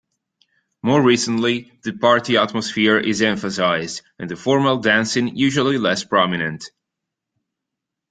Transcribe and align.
More 0.81 0.99
recently, 0.99 1.71
the 1.83 1.93
party 1.93 2.35
atmosphere 2.35 2.97
is 2.97 3.21
emphasized 3.21 4.01
and 4.17 4.27
the 4.31 4.35
formal 4.35 4.77
dancing 4.77 5.35
usually 5.37 5.77
less 5.77 6.03
prominent. 6.03 6.71